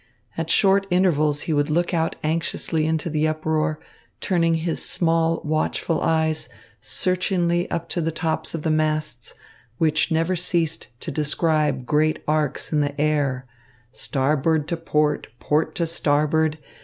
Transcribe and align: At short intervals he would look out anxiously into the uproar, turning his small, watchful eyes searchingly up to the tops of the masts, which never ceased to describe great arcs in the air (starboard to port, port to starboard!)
At 0.35 0.49
short 0.49 0.87
intervals 0.89 1.41
he 1.43 1.53
would 1.53 1.69
look 1.69 1.93
out 1.93 2.15
anxiously 2.23 2.87
into 2.87 3.07
the 3.07 3.27
uproar, 3.27 3.79
turning 4.19 4.55
his 4.55 4.83
small, 4.83 5.39
watchful 5.43 6.01
eyes 6.01 6.49
searchingly 6.81 7.69
up 7.69 7.87
to 7.89 8.01
the 8.01 8.11
tops 8.11 8.55
of 8.55 8.63
the 8.63 8.71
masts, 8.71 9.35
which 9.77 10.09
never 10.11 10.35
ceased 10.35 10.87
to 11.01 11.11
describe 11.11 11.85
great 11.85 12.23
arcs 12.27 12.73
in 12.73 12.79
the 12.79 12.99
air 12.99 13.45
(starboard 13.91 14.67
to 14.69 14.75
port, 14.77 15.27
port 15.39 15.75
to 15.75 15.85
starboard!) 15.85 16.57